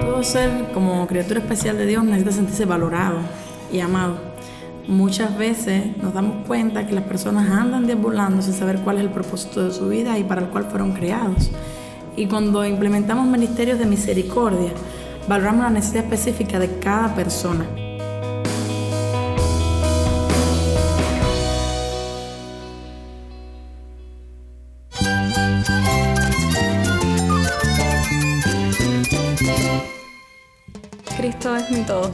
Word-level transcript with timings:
Todo 0.00 0.22
ser 0.22 0.70
como 0.72 1.06
criatura 1.06 1.40
especial 1.40 1.76
de 1.76 1.86
Dios 1.86 2.04
necesita 2.04 2.32
sentirse 2.32 2.64
valorado 2.64 3.18
y 3.72 3.80
amado. 3.80 4.16
Muchas 4.88 5.36
veces 5.36 5.96
nos 5.98 6.14
damos 6.14 6.46
cuenta 6.46 6.86
que 6.86 6.94
las 6.94 7.04
personas 7.04 7.50
andan 7.50 7.86
deambulando 7.86 8.42
sin 8.42 8.52
saber 8.52 8.78
cuál 8.80 8.98
es 8.98 9.04
el 9.04 9.10
propósito 9.10 9.64
de 9.64 9.72
su 9.72 9.88
vida 9.88 10.18
y 10.18 10.24
para 10.24 10.40
el 10.40 10.48
cual 10.48 10.64
fueron 10.64 10.92
creados. 10.92 11.50
Y 12.16 12.26
cuando 12.26 12.64
implementamos 12.64 13.26
ministerios 13.26 13.78
de 13.78 13.86
misericordia, 13.86 14.70
valoramos 15.28 15.64
la 15.64 15.70
necesidad 15.70 16.04
específica 16.04 16.58
de 16.58 16.78
cada 16.78 17.14
persona. 17.14 17.64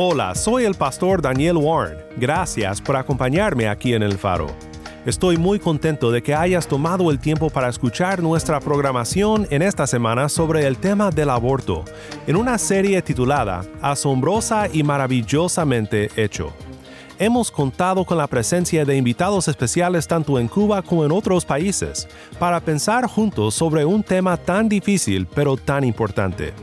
Hola, 0.00 0.36
soy 0.36 0.64
el 0.64 0.76
pastor 0.76 1.20
Daniel 1.20 1.56
Warren. 1.56 1.98
Gracias 2.16 2.80
por 2.80 2.94
acompañarme 2.94 3.66
aquí 3.66 3.94
en 3.94 4.04
El 4.04 4.16
Faro. 4.16 4.46
Estoy 5.04 5.36
muy 5.38 5.58
contento 5.58 6.12
de 6.12 6.22
que 6.22 6.36
hayas 6.36 6.68
tomado 6.68 7.10
el 7.10 7.18
tiempo 7.18 7.50
para 7.50 7.68
escuchar 7.68 8.22
nuestra 8.22 8.60
programación 8.60 9.48
en 9.50 9.60
esta 9.60 9.88
semana 9.88 10.28
sobre 10.28 10.68
el 10.68 10.76
tema 10.76 11.10
del 11.10 11.30
aborto, 11.30 11.84
en 12.28 12.36
una 12.36 12.58
serie 12.58 13.02
titulada 13.02 13.64
Asombrosa 13.82 14.68
y 14.72 14.84
maravillosamente 14.84 16.12
hecho. 16.14 16.52
Hemos 17.18 17.50
contado 17.50 18.04
con 18.04 18.18
la 18.18 18.28
presencia 18.28 18.84
de 18.84 18.96
invitados 18.96 19.48
especiales 19.48 20.06
tanto 20.06 20.38
en 20.38 20.46
Cuba 20.46 20.80
como 20.80 21.04
en 21.04 21.10
otros 21.10 21.44
países, 21.44 22.06
para 22.38 22.60
pensar 22.60 23.08
juntos 23.08 23.52
sobre 23.52 23.84
un 23.84 24.04
tema 24.04 24.36
tan 24.36 24.68
difícil 24.68 25.26
pero 25.26 25.56
tan 25.56 25.82
importante. 25.82 26.54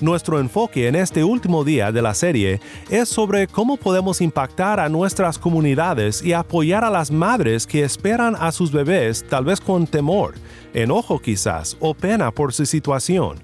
Nuestro 0.00 0.38
enfoque 0.38 0.86
en 0.86 0.94
este 0.94 1.24
último 1.24 1.64
día 1.64 1.90
de 1.90 2.02
la 2.02 2.14
serie 2.14 2.60
es 2.88 3.08
sobre 3.08 3.48
cómo 3.48 3.76
podemos 3.76 4.20
impactar 4.20 4.78
a 4.78 4.88
nuestras 4.88 5.38
comunidades 5.38 6.22
y 6.22 6.32
apoyar 6.32 6.84
a 6.84 6.90
las 6.90 7.10
madres 7.10 7.66
que 7.66 7.82
esperan 7.82 8.36
a 8.38 8.52
sus 8.52 8.70
bebés 8.70 9.26
tal 9.28 9.44
vez 9.44 9.60
con 9.60 9.88
temor, 9.88 10.34
enojo 10.72 11.18
quizás 11.18 11.76
o 11.80 11.94
pena 11.94 12.30
por 12.30 12.52
su 12.52 12.64
situación. 12.64 13.38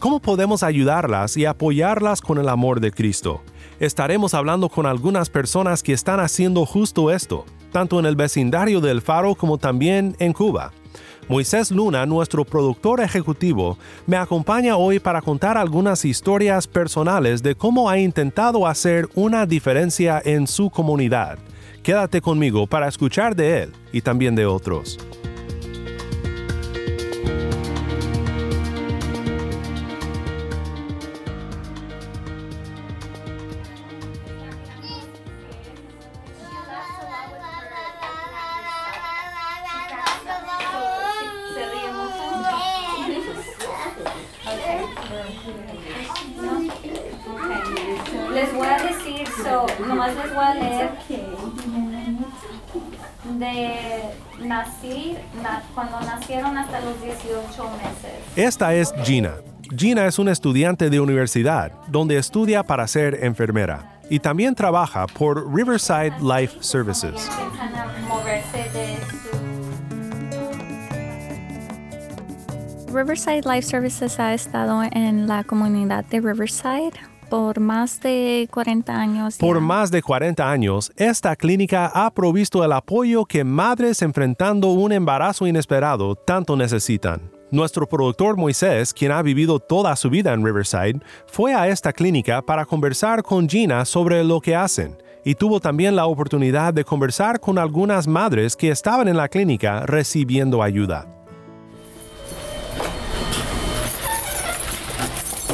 ¿Cómo 0.00 0.18
podemos 0.18 0.64
ayudarlas 0.64 1.36
y 1.36 1.44
apoyarlas 1.44 2.20
con 2.20 2.38
el 2.38 2.48
amor 2.48 2.80
de 2.80 2.90
Cristo? 2.90 3.42
Estaremos 3.78 4.34
hablando 4.34 4.68
con 4.68 4.86
algunas 4.86 5.30
personas 5.30 5.82
que 5.82 5.92
están 5.92 6.18
haciendo 6.18 6.66
justo 6.66 7.12
esto, 7.12 7.44
tanto 7.70 8.00
en 8.00 8.06
el 8.06 8.16
vecindario 8.16 8.80
del 8.80 9.00
Faro 9.00 9.36
como 9.36 9.58
también 9.58 10.16
en 10.18 10.32
Cuba. 10.32 10.72
Moisés 11.30 11.70
Luna, 11.70 12.06
nuestro 12.06 12.44
productor 12.44 13.00
ejecutivo, 13.00 13.78
me 14.04 14.16
acompaña 14.16 14.76
hoy 14.76 14.98
para 14.98 15.22
contar 15.22 15.56
algunas 15.56 16.04
historias 16.04 16.66
personales 16.66 17.40
de 17.40 17.54
cómo 17.54 17.88
ha 17.88 18.00
intentado 18.00 18.66
hacer 18.66 19.08
una 19.14 19.46
diferencia 19.46 20.20
en 20.24 20.48
su 20.48 20.70
comunidad. 20.70 21.38
Quédate 21.84 22.20
conmigo 22.20 22.66
para 22.66 22.88
escuchar 22.88 23.36
de 23.36 23.62
él 23.62 23.72
y 23.92 24.00
también 24.00 24.34
de 24.34 24.44
otros. 24.44 24.98
Esta 58.36 58.74
es 58.74 58.94
Gina. 59.02 59.34
Gina 59.76 60.06
es 60.06 60.20
una 60.20 60.30
estudiante 60.30 60.88
de 60.88 61.00
universidad 61.00 61.72
donde 61.88 62.16
estudia 62.16 62.62
para 62.62 62.86
ser 62.86 63.24
enfermera 63.24 64.00
y 64.08 64.20
también 64.20 64.54
trabaja 64.54 65.08
por 65.08 65.52
Riverside 65.52 66.12
Life 66.20 66.58
Services. 66.60 67.28
Riverside 72.92 73.42
Life 73.44 73.62
Services 73.62 74.20
ha 74.20 74.32
estado 74.32 74.84
en 74.92 75.26
la 75.26 75.42
comunidad 75.42 76.04
de 76.04 76.20
Riverside 76.20 76.92
por 77.28 77.58
más 77.58 78.00
de 78.00 78.48
40 78.52 78.94
años. 78.94 79.38
Por 79.38 79.56
ya. 79.56 79.60
más 79.60 79.90
de 79.90 80.02
40 80.02 80.48
años, 80.48 80.92
esta 80.96 81.34
clínica 81.34 81.90
ha 81.92 82.12
provisto 82.12 82.64
el 82.64 82.72
apoyo 82.72 83.24
que 83.24 83.42
madres 83.42 84.02
enfrentando 84.02 84.68
un 84.68 84.92
embarazo 84.92 85.48
inesperado 85.48 86.14
tanto 86.14 86.56
necesitan. 86.56 87.39
Nuestro 87.52 87.88
productor 87.88 88.36
Moisés, 88.36 88.94
quien 88.94 89.10
ha 89.10 89.22
vivido 89.22 89.58
toda 89.58 89.96
su 89.96 90.08
vida 90.08 90.32
en 90.32 90.44
Riverside, 90.44 91.00
fue 91.26 91.52
a 91.52 91.66
esta 91.66 91.92
clínica 91.92 92.40
para 92.42 92.64
conversar 92.64 93.24
con 93.24 93.48
Gina 93.48 93.84
sobre 93.84 94.22
lo 94.22 94.40
que 94.40 94.54
hacen 94.54 94.96
y 95.24 95.34
tuvo 95.34 95.58
también 95.58 95.96
la 95.96 96.06
oportunidad 96.06 96.72
de 96.72 96.84
conversar 96.84 97.40
con 97.40 97.58
algunas 97.58 98.06
madres 98.06 98.54
que 98.54 98.70
estaban 98.70 99.08
en 99.08 99.16
la 99.16 99.28
clínica 99.28 99.84
recibiendo 99.84 100.62
ayuda. 100.62 101.06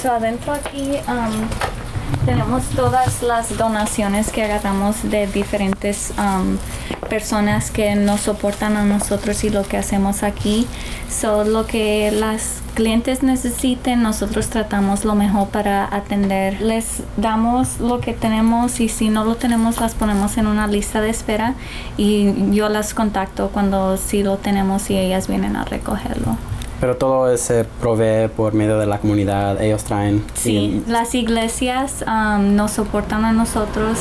So, 0.03 0.13
adentro 0.13 0.53
aquí 0.53 0.99
um, 1.09 2.27
tenemos 2.27 2.63
todas 2.77 3.23
las 3.23 3.57
donaciones 3.57 4.31
que 4.31 4.43
agarramos 4.43 5.03
de 5.11 5.27
diferentes 5.29 6.13
um, 6.19 6.59
personas 7.09 7.71
que 7.71 7.95
nos 7.95 8.21
soportan 8.21 8.77
a 8.77 8.85
nosotros 8.85 9.43
y 9.45 9.51
lo 9.51 9.63
que 9.63 9.77
hacemos 9.77 10.23
aquí. 10.23 10.67
So, 11.09 11.45
lo 11.45 11.67
que 11.67 12.11
las 12.11 12.61
clientes 12.75 13.23
necesiten, 13.23 14.03
nosotros 14.03 14.49
tratamos 14.49 15.05
lo 15.05 15.15
mejor 15.15 15.49
para 15.49 15.85
atender. 15.95 16.61
Les 16.61 17.03
damos 17.17 17.79
lo 17.81 18.01
que 18.01 18.13
tenemos 18.13 18.81
y 18.81 18.89
si 18.89 19.09
no 19.09 19.25
lo 19.25 19.37
tenemos, 19.37 19.81
las 19.81 19.95
ponemos 19.95 20.37
en 20.37 20.47
una 20.47 20.67
lista 20.67 21.01
de 21.01 21.09
espera 21.11 21.55
y 21.97 22.51
yo 22.55 22.69
las 22.69 22.93
contacto 22.93 23.51
cuando 23.53 23.97
sí 23.97 24.23
lo 24.23 24.37
tenemos 24.37 24.91
y 24.91 24.99
ellas 24.99 25.29
vienen 25.29 25.57
a 25.57 25.65
recogerlo. 25.65 26.37
Pero 26.81 26.97
todo 26.99 27.35
se 27.39 27.65
provee 27.65 28.29
por 28.29 28.53
medio 28.53 28.79
de 28.79 28.85
la 28.85 28.99
comunidad, 28.99 29.63
ellos 29.63 29.85
traen. 29.85 30.23
Sí, 30.35 30.83
y- 30.87 30.91
las 30.91 31.15
iglesias 31.15 32.05
um, 32.07 32.55
nos 32.57 32.73
soportan 32.73 33.25
a 33.25 33.33
nosotros 33.33 34.01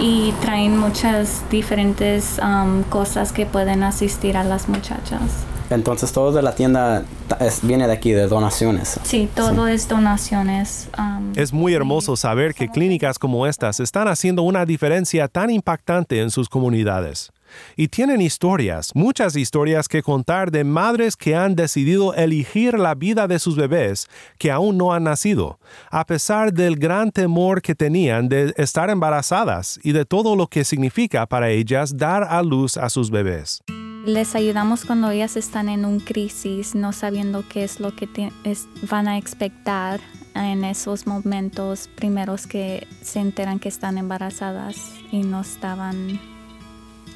y 0.00 0.32
traen 0.42 0.76
muchas 0.76 1.42
diferentes 1.50 2.38
um, 2.42 2.82
cosas 2.82 3.32
que 3.32 3.46
pueden 3.46 3.82
asistir 3.82 4.36
a 4.36 4.44
las 4.44 4.68
muchachas. 4.68 5.20
Entonces 5.70 6.12
todo 6.12 6.32
de 6.32 6.42
la 6.42 6.54
tienda 6.54 7.04
es- 7.40 7.60
viene 7.66 7.86
de 7.86 7.92
aquí, 7.92 8.10
de 8.12 8.26
donaciones. 8.26 8.98
Sí, 9.04 9.28
todo 9.34 9.66
es 9.68 9.88
donaciones. 9.88 10.88
um, 10.98 11.32
Es 11.36 11.52
muy 11.52 11.74
hermoso 11.74 12.16
saber 12.16 12.54
que 12.54 12.68
clínicas 12.68 13.18
como 13.18 13.46
estas 13.46 13.80
están 13.80 14.08
haciendo 14.08 14.42
una 14.42 14.66
diferencia 14.66 15.28
tan 15.28 15.50
impactante 15.50 16.20
en 16.20 16.30
sus 16.30 16.48
comunidades. 16.48 17.30
Y 17.76 17.88
tienen 17.88 18.20
historias, 18.20 18.92
muchas 18.94 19.34
historias 19.34 19.88
que 19.88 20.04
contar 20.04 20.52
de 20.52 20.62
madres 20.62 21.16
que 21.16 21.34
han 21.34 21.56
decidido 21.56 22.14
elegir 22.14 22.78
la 22.78 22.94
vida 22.94 23.26
de 23.26 23.40
sus 23.40 23.56
bebés 23.56 24.06
que 24.38 24.52
aún 24.52 24.78
no 24.78 24.92
han 24.92 25.02
nacido, 25.04 25.58
a 25.90 26.04
pesar 26.06 26.52
del 26.52 26.76
gran 26.76 27.10
temor 27.10 27.60
que 27.60 27.74
tenían 27.74 28.28
de 28.28 28.54
estar 28.56 28.88
embarazadas 28.88 29.80
y 29.82 29.90
de 29.90 30.04
todo 30.04 30.36
lo 30.36 30.46
que 30.46 30.64
significa 30.64 31.26
para 31.26 31.50
ellas 31.50 31.96
dar 31.96 32.22
a 32.22 32.40
luz 32.42 32.76
a 32.76 32.88
sus 32.88 33.10
bebés. 33.10 33.62
Les 34.06 34.34
ayudamos 34.34 34.84
cuando 34.84 35.10
ellas 35.10 35.36
están 35.36 35.68
en 35.68 35.84
un 35.84 36.00
crisis, 36.00 36.74
no 36.74 36.92
sabiendo 36.92 37.44
qué 37.48 37.64
es 37.64 37.80
lo 37.80 37.94
que 37.94 38.08
es- 38.44 38.66
van 38.88 39.08
a 39.08 39.18
expectar 39.18 40.00
en 40.34 40.64
esos 40.64 41.06
momentos 41.06 41.88
primeros 41.96 42.46
que 42.46 42.86
se 43.02 43.20
enteran 43.20 43.58
que 43.58 43.68
están 43.68 43.98
embarazadas 43.98 44.76
y 45.12 45.18
no 45.22 45.40
estaban 45.42 46.18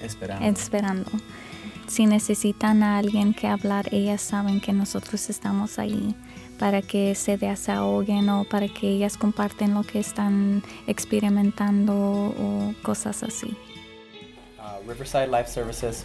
Esperando. 0.02 0.44
esperando. 0.46 1.10
Si 1.86 2.06
necesitan 2.06 2.82
a 2.82 2.98
alguien 2.98 3.34
que 3.34 3.46
hablar, 3.46 3.88
ellas 3.92 4.20
saben 4.20 4.60
que 4.60 4.72
nosotros 4.72 5.30
estamos 5.30 5.78
ahí 5.78 6.14
para 6.58 6.82
que 6.82 7.14
se 7.14 7.36
desahoguen 7.38 8.28
o 8.30 8.44
para 8.44 8.68
que 8.68 8.88
ellas 8.88 9.16
comparten 9.16 9.74
lo 9.74 9.82
que 9.84 10.00
están 10.00 10.62
experimentando 10.86 11.94
o 11.94 12.74
cosas 12.82 13.22
así. 13.22 13.56
Uh, 14.58 14.88
Riverside 14.88 15.28
Life 15.28 15.48
Services, 15.48 16.04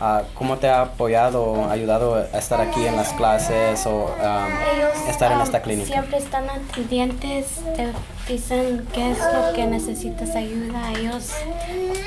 uh, 0.00 0.24
¿cómo 0.34 0.56
te 0.58 0.68
ha 0.68 0.82
apoyado, 0.82 1.70
ayudado 1.70 2.14
a 2.14 2.38
estar 2.38 2.60
aquí 2.60 2.86
en 2.86 2.96
las 2.96 3.12
clases 3.12 3.86
o 3.86 4.06
um, 4.06 5.08
estar 5.08 5.32
en 5.32 5.40
esta 5.40 5.62
clínica? 5.62 5.88
Siempre 5.88 6.18
están 6.18 6.48
atendientes, 6.50 7.60
te 7.76 7.92
dicen 8.32 8.86
qué 8.92 9.12
es 9.12 9.18
lo 9.18 9.52
que 9.54 9.66
necesitas 9.66 10.34
ayuda, 10.36 10.92
ellos 10.92 11.32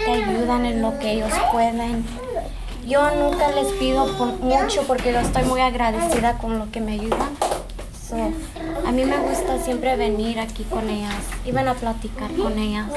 te 0.05 0.11
ayudan 0.11 0.65
en 0.65 0.81
lo 0.81 0.97
que 0.99 1.11
ellos 1.11 1.31
pueden. 1.51 2.05
Yo 2.87 3.09
nunca 3.11 3.51
les 3.51 3.67
pido 3.73 4.05
por 4.17 4.39
mucho 4.39 4.83
porque 4.83 5.13
yo 5.13 5.19
estoy 5.19 5.43
muy 5.43 5.61
agradecida 5.61 6.37
con 6.37 6.57
lo 6.57 6.71
que 6.71 6.81
me 6.81 6.93
ayudan. 6.93 7.29
So, 8.09 8.15
a 8.85 8.91
mí 8.91 9.05
me 9.05 9.17
gusta 9.19 9.57
siempre 9.63 9.95
venir 9.95 10.39
aquí 10.39 10.63
con 10.63 10.89
ellas 10.89 11.23
y 11.45 11.51
ven 11.51 11.67
a 11.67 11.75
platicar 11.75 12.33
con 12.35 12.57
ellas. 12.57 12.87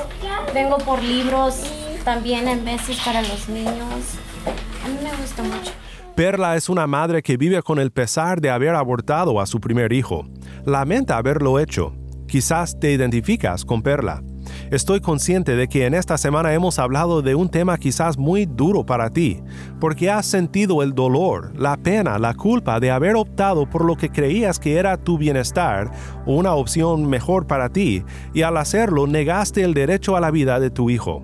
Vengo 0.52 0.78
por 0.78 1.02
libros 1.02 1.60
también 2.04 2.48
en 2.48 2.64
veces 2.64 2.98
para 3.04 3.22
los 3.22 3.48
niños. 3.48 4.18
Perla 6.14 6.54
es 6.54 6.68
una 6.68 6.86
madre 6.86 7.22
que 7.22 7.36
vive 7.36 7.60
con 7.62 7.80
el 7.80 7.90
pesar 7.90 8.40
de 8.40 8.50
haber 8.50 8.76
abortado 8.76 9.40
a 9.40 9.46
su 9.46 9.60
primer 9.60 9.92
hijo. 9.92 10.26
Lamenta 10.64 11.16
haberlo 11.16 11.58
hecho. 11.58 11.92
Quizás 12.28 12.78
te 12.78 12.92
identificas 12.92 13.64
con 13.64 13.82
Perla. 13.82 14.22
Estoy 14.70 15.00
consciente 15.00 15.56
de 15.56 15.68
que 15.68 15.86
en 15.86 15.94
esta 15.94 16.16
semana 16.16 16.54
hemos 16.54 16.78
hablado 16.78 17.22
de 17.22 17.34
un 17.34 17.48
tema 17.48 17.78
quizás 17.78 18.16
muy 18.16 18.46
duro 18.46 18.86
para 18.86 19.10
ti, 19.10 19.42
porque 19.80 20.10
has 20.10 20.26
sentido 20.26 20.82
el 20.82 20.94
dolor, 20.94 21.52
la 21.56 21.76
pena, 21.76 22.18
la 22.18 22.34
culpa 22.34 22.80
de 22.80 22.90
haber 22.90 23.16
optado 23.16 23.68
por 23.68 23.84
lo 23.84 23.96
que 23.96 24.10
creías 24.10 24.58
que 24.58 24.76
era 24.76 24.96
tu 24.96 25.18
bienestar 25.18 25.90
o 26.26 26.34
una 26.36 26.54
opción 26.54 27.08
mejor 27.08 27.46
para 27.46 27.68
ti, 27.68 28.04
y 28.32 28.42
al 28.42 28.56
hacerlo 28.56 29.06
negaste 29.06 29.62
el 29.62 29.74
derecho 29.74 30.16
a 30.16 30.20
la 30.20 30.30
vida 30.30 30.60
de 30.60 30.70
tu 30.70 30.90
hijo. 30.90 31.22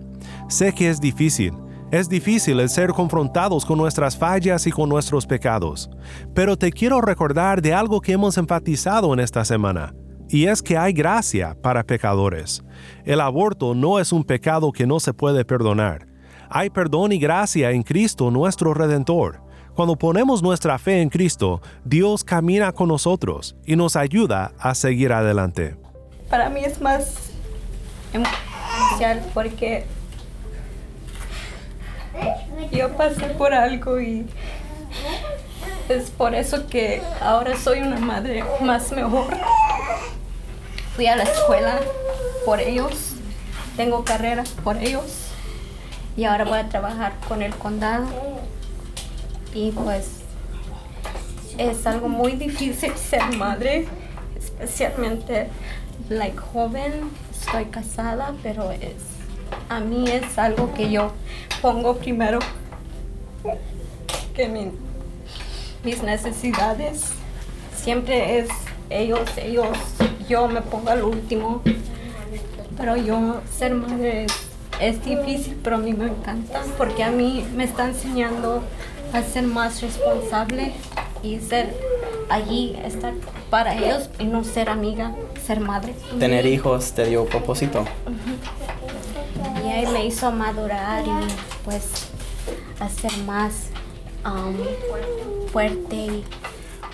Sé 0.48 0.74
que 0.74 0.90
es 0.90 1.00
difícil, 1.00 1.54
es 1.90 2.08
difícil 2.08 2.60
el 2.60 2.68
ser 2.68 2.90
confrontados 2.90 3.64
con 3.64 3.78
nuestras 3.78 4.16
fallas 4.16 4.66
y 4.66 4.70
con 4.70 4.88
nuestros 4.88 5.26
pecados, 5.26 5.90
pero 6.34 6.56
te 6.56 6.70
quiero 6.70 7.00
recordar 7.00 7.60
de 7.60 7.74
algo 7.74 8.00
que 8.00 8.12
hemos 8.12 8.38
enfatizado 8.38 9.12
en 9.12 9.20
esta 9.20 9.44
semana 9.44 9.94
y 10.28 10.46
es 10.46 10.62
que 10.62 10.78
hay 10.78 10.92
gracia 10.92 11.56
para 11.60 11.82
pecadores. 11.82 12.62
El 13.04 13.20
aborto 13.20 13.74
no 13.74 13.98
es 13.98 14.12
un 14.12 14.22
pecado 14.22 14.70
que 14.70 14.86
no 14.86 15.00
se 15.00 15.12
puede 15.12 15.44
perdonar. 15.44 16.06
Hay 16.48 16.70
perdón 16.70 17.12
y 17.12 17.18
gracia 17.18 17.72
en 17.72 17.82
Cristo 17.82 18.30
nuestro 18.30 18.72
Redentor. 18.72 19.42
Cuando 19.74 19.96
ponemos 19.96 20.42
nuestra 20.42 20.78
fe 20.78 21.00
en 21.00 21.08
Cristo, 21.08 21.60
Dios 21.84 22.22
camina 22.22 22.72
con 22.72 22.88
nosotros 22.88 23.56
y 23.64 23.76
nos 23.76 23.96
ayuda 23.96 24.52
a 24.58 24.74
seguir 24.74 25.12
adelante. 25.12 25.76
Para 26.28 26.48
mí 26.48 26.60
es 26.64 26.80
más 26.80 27.30
especial 28.12 29.22
porque 29.34 29.86
yo 32.70 32.96
pasé 32.96 33.26
por 33.26 33.52
algo 33.52 34.00
y 34.00 34.26
es 35.88 36.10
por 36.10 36.34
eso 36.34 36.66
que 36.68 37.02
ahora 37.20 37.56
soy 37.56 37.80
una 37.80 37.98
madre 37.98 38.44
más 38.60 38.92
mejor. 38.92 39.36
Fui 40.94 41.06
a 41.06 41.16
la 41.16 41.24
escuela 41.24 41.80
por 42.44 42.60
ellos, 42.60 43.14
tengo 43.76 44.04
carrera 44.04 44.44
por 44.62 44.76
ellos 44.76 45.28
y 46.16 46.24
ahora 46.24 46.44
voy 46.44 46.58
a 46.58 46.68
trabajar 46.68 47.12
con 47.28 47.42
el 47.42 47.54
condado. 47.54 48.06
Y 49.52 49.72
pues 49.72 50.20
es 51.58 51.86
algo 51.86 52.08
muy 52.08 52.32
difícil 52.32 52.94
ser 52.96 53.36
madre, 53.36 53.88
especialmente 54.36 55.48
like 56.08 56.36
joven, 56.36 57.10
estoy 57.30 57.66
casada, 57.66 58.34
pero 58.42 58.70
es 58.70 59.19
a 59.68 59.80
mí 59.80 60.08
es 60.08 60.38
algo 60.38 60.72
que 60.74 60.90
yo 60.90 61.12
pongo 61.62 61.96
primero 61.96 62.38
que 64.34 64.72
mis 65.82 66.02
necesidades 66.02 67.12
siempre 67.74 68.38
es 68.38 68.48
ellos, 68.90 69.30
ellos 69.36 69.68
yo 70.28 70.48
me 70.48 70.60
pongo 70.60 70.90
al 70.90 71.02
último. 71.02 71.62
Pero 72.76 72.96
yo 72.96 73.40
ser 73.50 73.74
madre 73.74 74.26
es, 74.80 75.04
difícil, 75.04 75.58
pero 75.62 75.76
a 75.76 75.78
mí 75.78 75.92
me 75.92 76.06
encanta 76.06 76.62
porque 76.78 77.04
a 77.04 77.10
mí 77.10 77.46
me 77.54 77.64
está 77.64 77.86
enseñando 77.86 78.62
a 79.12 79.22
ser 79.22 79.44
más 79.44 79.82
responsable 79.82 80.72
y 81.22 81.38
ser 81.40 81.74
allí, 82.30 82.78
estar 82.84 83.12
para 83.50 83.76
ellos 83.76 84.08
y 84.18 84.24
no 84.24 84.44
ser 84.44 84.70
amiga, 84.70 85.14
ser 85.44 85.60
madre. 85.60 85.94
Tener 86.18 86.46
hijos 86.46 86.92
te 86.92 87.06
dio 87.06 87.26
propósito. 87.26 87.84
Me 89.88 90.06
hizo 90.06 90.30
madurar 90.30 91.04
y 91.06 91.10
pues 91.64 92.08
hacer 92.80 93.12
más 93.26 93.70
um, 94.24 94.54
fuerte 95.50 95.96
y 95.96 96.24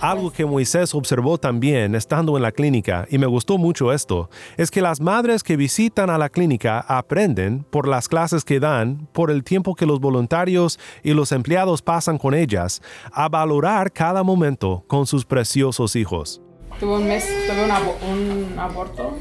algo 0.01 0.31
que 0.31 0.45
Moisés 0.45 0.95
observó 0.95 1.39
también 1.39 1.95
estando 1.95 2.37
en 2.37 2.43
la 2.43 2.53
clínica, 2.53 3.07
y 3.11 3.17
me 3.17 3.27
gustó 3.27 3.57
mucho 3.57 3.95
esto, 3.95 4.29
es 4.59 4.71
que 4.71 4.83
las 4.83 5.01
madres 5.01 5.43
que 5.43 5.57
visitan 5.57 6.11
a 6.11 6.19
la 6.19 6.29
clínica 6.29 6.81
aprenden, 6.81 7.65
por 7.71 7.89
las 7.89 8.07
clases 8.07 8.45
que 8.45 8.61
dan, 8.61 9.09
por 9.13 9.31
el 9.31 9.43
tiempo 9.43 9.75
que 9.75 9.87
los 9.87 9.99
voluntarios 9.99 10.79
y 11.03 11.15
los 11.15 11.33
empleados 11.33 11.81
pasan 11.81 12.19
con 12.19 12.35
ellas, 12.35 12.83
a 13.11 13.31
valorar 13.31 13.91
cada 13.91 14.23
momento 14.23 14.85
con 14.87 15.07
sus 15.07 15.25
preciosos 15.25 15.97
hijos. 15.97 16.43
Tuve 16.79 16.97
un 16.97 17.09
mes, 17.09 17.27
tuve 17.47 17.65
un, 17.65 18.59
aborto, 18.59 19.17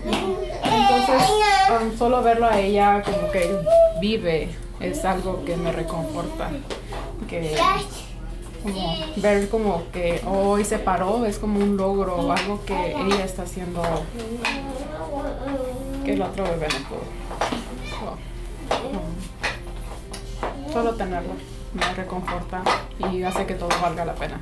entonces 0.96 1.98
solo 1.98 2.24
verlo 2.24 2.48
a 2.48 2.60
ella 2.60 3.02
como 3.04 3.32
que 3.32 3.58
vive 4.00 4.50
es 4.80 5.06
algo 5.06 5.44
que 5.46 5.56
me 5.56 5.72
reconforta, 5.72 6.50
que 7.30 7.56
ver 9.18 9.50
como 9.50 9.84
que 9.92 10.22
hoy 10.26 10.66
se 10.66 10.80
paró 10.80 11.26
es 11.26 11.40
como 11.40 11.60
un 11.60 11.78
logro 11.78 12.32
algo 12.32 12.64
que 12.66 12.92
ella 12.92 13.24
está 13.24 13.44
haciendo 13.44 13.82
que 16.04 16.14
el 16.14 16.22
otro 16.22 16.44
bebé 16.44 16.68
no 16.68 16.90
pudo. 16.90 17.04
solo 20.72 20.94
tenerlo 20.96 21.34
me 21.74 21.94
reconforta 21.94 22.64
y 23.12 23.24
hace 23.24 23.46
que 23.46 23.54
todo 23.56 23.70
valga 23.82 24.06
la 24.06 24.16
pena. 24.16 24.42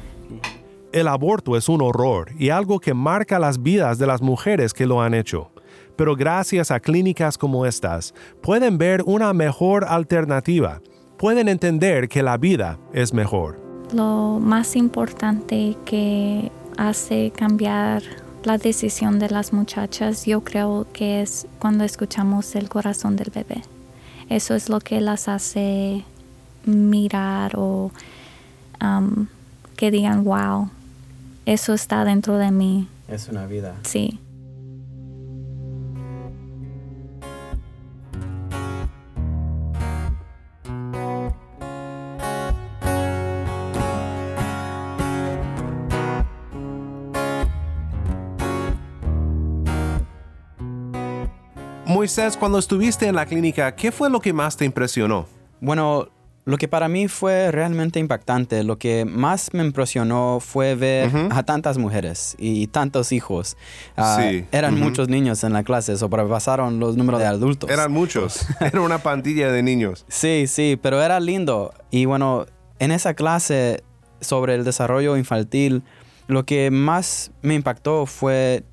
El 0.92 1.08
aborto 1.08 1.58
es 1.58 1.70
un 1.70 1.82
horror 1.82 2.32
y 2.38 2.50
algo 2.50 2.80
que 2.80 2.94
marca 2.94 3.40
las 3.40 3.64
vidas 3.64 3.98
de 3.98 4.06
las 4.06 4.22
mujeres 4.22 4.74
que 4.74 4.86
lo 4.86 5.02
han 5.02 5.16
hecho. 5.16 5.53
Pero 5.96 6.16
gracias 6.16 6.72
a 6.72 6.80
clínicas 6.80 7.38
como 7.38 7.66
estas, 7.66 8.14
pueden 8.42 8.78
ver 8.78 9.04
una 9.06 9.34
mejor 9.34 9.86
alternativa. 9.86 10.82
Pueden 11.18 11.48
entender 11.48 12.10
que 12.10 12.24
la 12.24 12.38
vida 12.38 12.80
es 12.94 13.14
mejor 13.14 13.64
lo 13.94 14.40
más 14.42 14.76
importante 14.76 15.78
que 15.86 16.52
hace 16.78 17.32
cambiar 17.32 18.02
la 18.44 18.58
decisión 18.58 19.20
de 19.20 19.30
las 19.30 19.54
muchachas, 19.54 20.26
yo 20.26 20.42
creo 20.42 20.86
que 20.92 21.22
es 21.22 21.48
cuando 21.60 21.84
escuchamos 21.84 22.56
el 22.56 22.68
corazón 22.68 23.16
del 23.16 23.30
bebé. 23.30 23.62
Eso 24.30 24.56
es 24.56 24.68
lo 24.68 24.80
que 24.80 25.00
las 25.00 25.28
hace 25.28 26.04
mirar 26.66 27.54
o 27.56 27.92
um, 28.82 29.28
que 29.78 29.92
digan, 29.92 30.24
wow, 30.24 30.70
eso 31.46 31.74
está 31.74 32.04
dentro 32.04 32.38
de 32.38 32.52
mí. 32.52 32.88
Es 33.08 33.30
una 33.30 33.46
vida. 33.46 33.76
Sí. 33.84 34.20
Moisés, 51.94 52.38
cuando 52.38 52.58
estuviste 52.58 53.06
en 53.06 53.16
la 53.16 53.28
clínica, 53.28 53.76
¿qué 53.76 53.92
fue 53.92 54.10
lo 54.10 54.20
que 54.20 54.34
más 54.34 54.58
te 54.58 54.66
impresionó? 54.66 55.28
Bueno, 55.62 56.10
lo 56.44 56.58
que 56.58 56.68
para 56.68 56.88
mí 56.88 57.08
fue 57.08 57.52
realmente 57.52 58.00
impactante, 58.00 58.64
lo 58.64 58.80
que 58.80 59.06
más 59.06 59.54
me 59.54 59.64
impresionó 59.64 60.40
fue 60.42 60.74
ver 60.74 61.12
a 61.30 61.44
tantas 61.44 61.78
mujeres 61.78 62.36
y 62.40 62.66
tantos 62.66 63.12
hijos. 63.12 63.58
Ah, 63.96 64.20
eran 64.52 64.80
muchos 64.80 65.08
niños 65.08 65.44
en 65.44 65.54
la 65.54 65.64
clase, 65.64 65.96
sobrepasaron 65.96 66.80
los 66.80 66.98
números 66.98 67.20
de 67.20 67.28
adultos. 67.28 67.70
Eran 67.70 67.92
muchos, 67.92 68.48
era 68.60 68.82
una 68.82 68.98
pandilla 68.98 69.52
de 69.52 69.62
niños. 69.62 70.04
Sí, 70.08 70.48
sí, 70.48 70.80
pero 70.82 71.00
era 71.00 71.20
lindo. 71.20 71.76
Y 71.92 72.06
bueno, 72.06 72.48
en 72.80 72.92
esa 72.92 73.14
clase 73.14 73.84
sobre 74.20 74.56
el 74.56 74.64
desarrollo 74.64 75.16
infantil, 75.16 75.84
lo 76.26 76.44
que 76.44 76.72
más 76.72 77.32
me 77.44 77.54
impactó 77.54 78.08
fue 78.08 78.64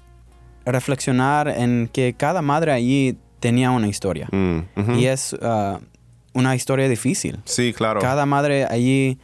reflexionar 0.64 1.48
en 1.48 1.88
que 1.92 2.14
cada 2.14 2.42
madre 2.42 2.72
allí 2.72 3.16
tenía 3.40 3.70
una 3.70 3.88
historia. 3.88 4.28
Mm, 4.32 4.94
y 4.98 5.06
es 5.06 5.32
uh, 5.32 5.78
una 6.32 6.54
historia 6.54 6.88
difícil. 6.88 7.38
Sí, 7.44 7.72
claro. 7.72 8.00
Cada 8.00 8.26
madre 8.26 8.64
allí 8.66 9.18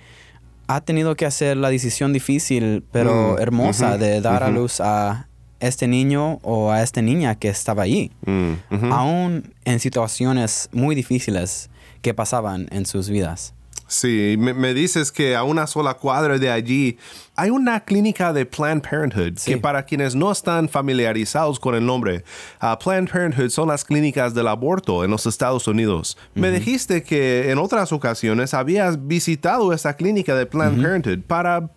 ha 0.67 0.81
tenido 0.81 1.15
que 1.15 1.27
hacer 1.27 1.57
la 1.57 1.69
decisión 1.71 2.13
difícil, 2.13 2.85
pero 2.91 3.37
Mm, 3.37 3.43
hermosa, 3.43 3.99
de 3.99 4.21
dar 4.21 4.43
a 4.43 4.51
luz 4.51 4.81
a 4.81 5.29
este 5.61 5.87
niño 5.87 6.39
o 6.43 6.71
a 6.71 6.83
esta 6.83 7.01
niña 7.03 7.35
que 7.37 7.49
estaba 7.49 7.83
allí, 7.85 8.11
Mm, 8.27 8.93
aún 8.93 9.53
en 9.65 9.81
situaciones 9.81 10.69
muy 10.73 10.95
difíciles 10.95 11.71
que 12.03 12.15
pasaban 12.15 12.67
en 12.71 12.85
sus 12.87 13.09
vidas. 13.09 13.55
Sí, 13.89 14.37
me, 14.39 14.53
me 14.53 14.75
dices 14.75 15.13
que 15.13 15.37
a 15.37 15.45
una 15.45 15.67
sola 15.67 15.95
cuadra 15.95 16.39
de 16.39 16.51
allí 16.51 16.99
hay 17.37 17.51
una 17.51 17.81
clínica 17.81 18.33
de 18.33 18.47
Planned 18.47 18.83
Parenthood, 18.83 19.35
que 19.45 19.59
para 19.59 19.85
quienes 19.85 20.15
no 20.15 20.33
están 20.33 20.69
familiarizados 20.69 21.61
con 21.61 21.75
el 21.75 21.85
nombre, 21.85 22.25
ah, 22.61 22.79
Planned 22.79 23.11
Parenthood 23.11 23.51
son 23.51 23.69
las 23.69 23.85
clínicas 23.85 24.35
del 24.35 24.49
aborto 24.49 25.05
en 25.05 25.11
los 25.11 25.27
Estados 25.27 25.69
Unidos. 25.69 26.17
Me 26.35 26.51
dijiste 26.51 27.03
que 27.03 27.51
en 27.51 27.59
otras 27.59 27.93
ocasiones 27.93 28.55
habías 28.55 29.07
visitado 29.07 29.73
esta 29.73 29.95
clínica 29.95 30.35
de 30.35 30.47
Planned 30.47 30.83
Parenthood. 30.83 31.21
Para 31.27 31.71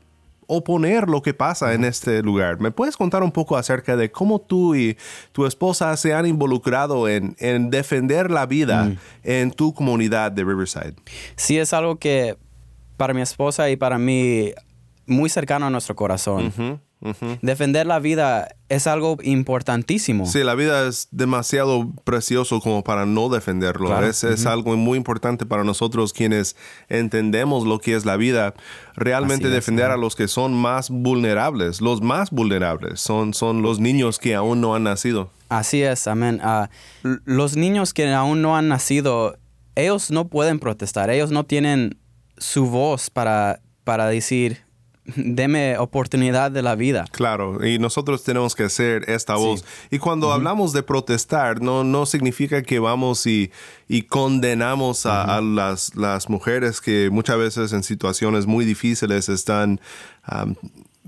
oponer 0.49 1.07
lo 1.07 1.21
que 1.21 1.33
pasa 1.33 1.73
en 1.73 1.85
este 1.85 2.21
lugar. 2.23 2.59
¿Me 2.59 2.71
puedes 2.71 2.97
contar 2.97 3.23
un 3.23 3.31
poco 3.31 3.55
acerca 3.55 3.95
de 3.95 4.11
cómo 4.11 4.39
tú 4.39 4.75
y 4.75 4.97
tu 5.31 5.45
esposa 5.45 5.95
se 5.95 6.13
han 6.13 6.25
involucrado 6.25 7.07
en, 7.07 7.35
en 7.39 7.69
defender 7.69 8.31
la 8.31 8.47
vida 8.47 8.91
en 9.23 9.51
tu 9.51 9.73
comunidad 9.73 10.31
de 10.31 10.43
Riverside? 10.43 10.95
Sí, 11.35 11.57
es 11.59 11.71
algo 11.71 11.97
que 11.97 12.35
para 12.97 13.13
mi 13.13 13.21
esposa 13.21 13.69
y 13.69 13.77
para 13.77 13.99
mí 13.99 14.51
muy 15.05 15.29
cercano 15.29 15.67
a 15.67 15.69
nuestro 15.69 15.95
corazón. 15.95 16.81
Defender 17.41 17.85
la 17.87 17.99
vida 17.99 18.55
es 18.67 18.85
algo 18.85 19.17
importantísimo. 19.23 20.25
Sí, 20.25 20.43
la 20.43 20.53
vida 20.53 20.85
es 20.85 21.07
demasiado 21.11 21.93
precioso 22.03 22.59
como 22.59 22.83
para 22.83 23.05
no 23.05 23.29
defenderlo. 23.29 23.87
Claro. 23.87 24.07
Es, 24.07 24.45
algo 24.45 24.75
muy 24.75 24.97
importante 24.97 25.45
para 25.45 25.63
nosotros 25.63 26.11
quienes 26.11 26.57
entendemos 26.89 27.65
lo 27.65 27.79
que 27.79 27.95
es 27.95 28.05
la 28.05 28.17
vida. 28.17 28.53
Realmente 28.95 29.45
Así 29.45 29.55
es, 29.55 29.65
defender 29.65 29.91
a 29.91 29.97
los 29.97 30.17
que 30.17 30.27
son 30.27 30.53
más 30.53 30.89
vulnerables. 30.89 31.79
Los 31.79 32.01
más 32.01 32.31
vulnerables 32.31 32.99
son, 32.99 33.33
son 33.33 33.61
los 33.61 33.79
niños 33.79 34.19
que 34.19 34.35
aún 34.35 34.59
no 34.59 34.75
han 34.75 34.83
nacido. 34.83 35.31
Así 35.47 35.81
es, 35.81 36.05
amén. 36.05 36.41
Ah, 36.43 36.69
los 37.01 37.55
niños 37.55 37.93
que 37.93 38.11
aún 38.11 38.41
no 38.41 38.57
han 38.57 38.67
nacido, 38.67 39.37
ellos 39.75 40.11
no 40.11 40.27
pueden 40.27 40.59
protestar, 40.59 41.09
ellos 41.09 41.31
no 41.31 41.45
tienen 41.45 41.97
su 42.37 42.65
voz 42.65 43.09
para, 43.09 43.61
para 43.85 44.07
decir, 44.07 44.68
deme 45.15 45.77
oportunidad 45.77 46.51
de 46.51 46.61
la 46.61 46.75
vida. 46.75 47.05
Claro, 47.11 47.65
y 47.65 47.79
nosotros 47.79 48.23
tenemos 48.23 48.55
que 48.55 48.63
hacer 48.63 49.09
esta 49.09 49.35
voz. 49.35 49.63
Y 49.91 49.99
cuando 49.99 50.31
hablamos 50.31 50.73
de 50.73 50.83
protestar, 50.83 51.61
no, 51.61 51.83
no 51.83 52.05
significa 52.05 52.63
que 52.63 52.79
vamos 52.79 53.25
y, 53.25 53.51
y 53.87 54.03
condenamos 54.03 55.05
a, 55.05 55.37
a 55.37 55.41
las, 55.41 55.95
las 55.95 56.29
mujeres 56.29 56.81
que 56.81 57.09
muchas 57.11 57.37
veces 57.37 57.73
en 57.73 57.83
situaciones 57.83 58.45
muy 58.45 58.65
difíciles 58.65 59.29
están 59.29 59.79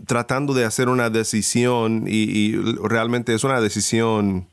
tratando 0.07 0.53
de 0.53 0.65
hacer 0.65 0.89
una 0.89 1.09
decisión 1.09 2.05
y, 2.07 2.23
y 2.23 2.55
realmente 2.83 3.33
es 3.33 3.43
una 3.43 3.61
decisión 3.61 4.47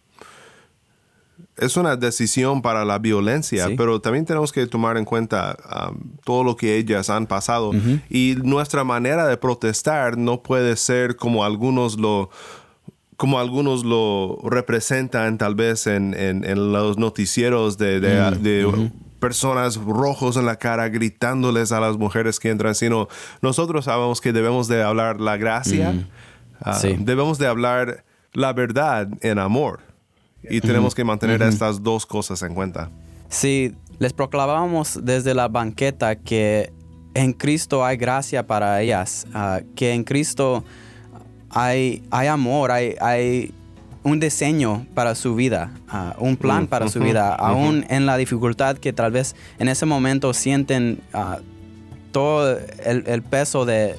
es 1.57 1.76
una 1.76 1.97
decisión 1.97 2.62
para 2.62 2.85
la 2.85 2.99
violencia, 2.99 3.66
Sí. 3.68 3.75
pero 3.76 4.00
también 4.00 4.25
tenemos 4.25 4.52
que 4.52 4.66
tomar 4.66 4.97
en 4.97 5.04
cuenta 5.04 5.57
um, 5.90 5.99
todo 6.25 6.45
lo 6.45 6.57
que 6.57 6.76
ellas 6.76 7.11
han 7.11 7.26
pasado 7.26 7.73
y 8.09 8.37
nuestra 8.42 8.85
manera 8.85 9.26
de 9.26 9.37
protestar 9.37 10.16
no 10.18 10.42
puede 10.42 10.76
ser 10.76 11.16
como 11.16 11.45
algunos 11.45 11.99
lo 11.99 12.30
como 13.16 13.40
algunos 13.40 13.85
lo 13.85 14.38
representan 14.45 15.38
tal 15.38 15.57
vez 15.57 15.88
en, 15.88 16.14
en- 16.14 16.45
en 16.45 16.73
los 16.73 16.99
noticieros 16.99 17.76
de, 17.76 17.99
de- 17.99 18.30
Mm, 18.30 18.42
de 18.42 18.92
personas 19.18 19.75
rojos 19.76 20.37
en 20.37 20.47
la 20.47 20.54
cara 20.57 20.88
gritándoles 20.88 21.73
a 21.73 21.80
las 21.80 21.97
mujeres 21.97 22.38
que 22.38 22.50
entran, 22.50 22.76
sino 22.76 23.09
nosotros 23.42 23.87
sabemos 23.87 24.21
que 24.21 24.33
debemos 24.33 24.68
de 24.68 24.85
hablar 24.85 25.21
la 25.21 25.37
gracia, 25.37 25.90
Mm, 25.90 26.07
ah, 26.61 26.75
sí. 26.75 26.95
debemos 27.00 27.38
de 27.38 27.49
hablar 27.49 28.04
la 28.33 28.52
verdad 28.52 29.09
en 29.23 29.40
amor. 29.40 29.80
Y 30.50 30.61
tenemos 30.61 30.95
que 30.95 31.05
mantener 31.05 31.43
estas 31.43 31.83
dos 31.83 32.07
cosas 32.07 32.43
en 32.43 32.55
cuenta. 32.55 32.90
Sí, 33.28 33.75
les 33.99 34.12
proclamamos 34.12 34.99
desde 35.02 35.35
la 35.35 35.49
banqueta 35.49 36.17
que 36.17 36.73
en 37.14 37.33
Cristo 37.33 37.85
hay 37.85 37.97
gracia 37.97 38.47
para 38.47 38.81
ellas, 38.81 39.26
ah, 39.35 39.61
que 39.75 39.93
en 39.93 40.05
Cristo 40.05 40.64
hay, 41.50 42.02
hay 42.11 42.28
amor, 42.28 42.71
hay, 42.71 42.95
hay 43.00 43.52
un 44.02 44.21
diseño 44.21 44.87
para 44.95 45.14
su 45.14 45.35
vida, 45.35 45.73
ah, 45.88 46.14
un 46.19 46.37
plan 46.37 46.67
para 46.67 46.88
su 46.88 47.00
vida, 47.00 47.35
aún 47.35 47.85
en 47.88 48.07
la 48.07 48.17
dificultad 48.17 48.78
que 48.78 48.93
tal 48.93 49.12
vez 49.12 49.35
en 49.59 49.69
ese 49.69 49.85
momento 49.85 50.33
sienten 50.33 51.00
ah, 51.12 51.38
todo 52.12 52.59
el, 52.85 53.05
el 53.07 53.23
peso 53.23 53.64
de, 53.64 53.97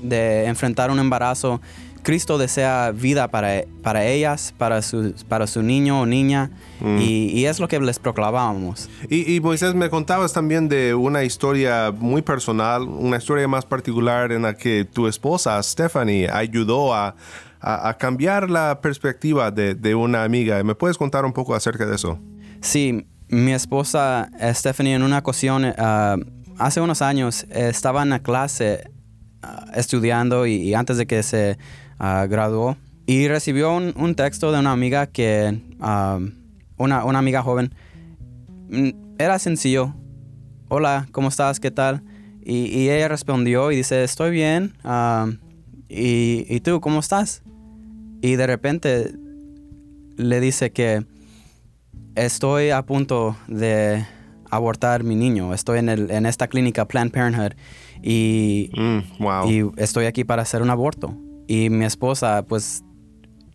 de 0.00 0.46
enfrentar 0.46 0.90
un 0.90 0.98
embarazo. 0.98 1.60
Cristo 2.02 2.36
desea 2.38 2.90
vida 2.92 3.28
para, 3.28 3.64
para 3.82 4.04
ellas, 4.06 4.52
para 4.58 4.82
su, 4.82 5.14
para 5.28 5.46
su 5.46 5.62
niño 5.62 6.00
o 6.00 6.06
niña, 6.06 6.50
Mm. 6.80 6.98
y, 7.00 7.28
y 7.30 7.46
es 7.46 7.60
lo 7.60 7.68
que 7.68 7.78
les 7.78 8.00
proclamábamos. 8.00 8.88
Y, 9.08 9.34
y 9.36 9.40
Moisés, 9.40 9.72
me 9.74 9.88
contabas 9.88 10.32
también 10.32 10.68
de 10.68 10.94
una 10.96 11.22
historia 11.22 11.92
muy 11.96 12.22
personal, 12.22 12.82
una 12.82 13.18
historia 13.18 13.46
más 13.46 13.64
particular 13.64 14.32
en 14.32 14.42
la 14.42 14.54
que 14.54 14.84
tu 14.84 15.06
esposa, 15.06 15.62
Stephanie, 15.62 16.28
ayudó 16.28 16.92
a, 16.92 17.14
a- 17.60 17.88
a 17.88 17.96
cambiar 17.98 18.50
la 18.50 18.80
perspectiva 18.80 19.52
de, 19.52 19.76
de 19.76 19.94
una 19.94 20.24
amiga. 20.24 20.60
¿Me 20.64 20.74
puedes 20.74 20.98
contar 20.98 21.24
un 21.24 21.32
poco 21.32 21.54
acerca 21.54 21.86
de 21.86 21.94
eso? 21.94 22.18
Sí, 22.60 23.06
mi 23.28 23.52
esposa 23.52 24.28
eh, 24.40 24.52
Stephanie 24.52 24.94
en 24.94 25.02
una 25.04 25.18
ocasión, 25.18 25.64
eh, 25.64 25.74
hace 26.58 26.80
unos 26.80 27.00
años, 27.00 27.44
eh, 27.50 27.68
estaba 27.70 28.02
en 28.02 28.08
la 28.10 28.18
clase 28.24 28.90
ah, 29.42 29.66
estudiando 29.76 30.46
y, 30.46 30.54
y 30.56 30.74
antes 30.74 30.96
de 30.96 31.06
que 31.06 31.22
se 31.22 31.58
ah, 32.02 32.26
graduó 32.28 32.76
y 33.06 33.26
recibió 33.28 33.74
un, 33.74 33.94
un 33.96 34.14
texto 34.14 34.52
de 34.52 34.58
una 34.58 34.72
amiga 34.72 35.06
que, 35.06 35.60
ah, 35.80 36.18
una, 36.76 37.04
una 37.06 37.18
amiga 37.18 37.42
joven, 37.42 37.72
Mm, 38.68 38.90
era 39.18 39.38
sencillo. 39.38 39.94
Hola, 40.68 41.06
¿cómo 41.12 41.28
estás? 41.28 41.60
¿Qué 41.60 41.70
tal? 41.70 42.02
Y, 42.44 42.66
y 42.66 42.88
ella 42.90 43.06
respondió 43.08 43.70
y 43.70 43.76
dice, 43.76 44.02
estoy 44.02 44.30
bien. 44.30 44.72
ah, 44.84 45.26
y, 45.90 46.46
¿Y 46.48 46.60
tú, 46.60 46.80
cómo 46.80 47.00
estás? 47.00 47.42
Y 48.22 48.36
de 48.36 48.46
repente 48.46 49.12
le 50.16 50.40
dice 50.40 50.70
que 50.72 51.04
estoy 52.14 52.70
a 52.70 52.82
punto 52.82 53.36
de 53.46 54.06
abortar 54.50 55.04
mi 55.04 55.14
niño. 55.14 55.52
Estoy 55.54 55.78
en, 55.80 55.88
el- 55.90 56.10
en 56.10 56.24
esta 56.26 56.48
clínica 56.48 56.86
Planned 56.86 57.12
Parenthood 57.12 57.52
y, 58.02 58.70
y 59.46 59.64
estoy 59.76 60.06
aquí 60.06 60.24
para 60.24 60.42
hacer 60.42 60.62
un 60.62 60.70
aborto. 60.70 61.14
Y 61.54 61.68
mi 61.68 61.84
esposa 61.84 62.44
pues 62.48 62.82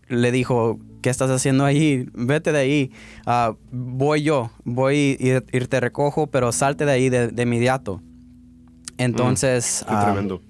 le 0.08 0.30
dijo, 0.30 0.78
¿qué 1.02 1.10
estás 1.10 1.30
haciendo 1.30 1.64
ahí? 1.64 2.06
Vete 2.14 2.52
de 2.52 2.58
ahí. 2.60 2.90
Ah, 3.26 3.54
voy 3.72 4.22
yo, 4.22 4.50
voy 4.64 5.16
y 5.18 5.60
te 5.66 5.80
recojo, 5.80 6.28
pero 6.28 6.52
salte 6.52 6.84
de 6.84 6.92
ahí 6.92 7.08
de, 7.08 7.28
de 7.28 7.42
inmediato. 7.42 8.00
Entonces... 8.98 9.84
qué 9.88 9.94
ah, 9.94 10.04
tremendo. 10.04 10.40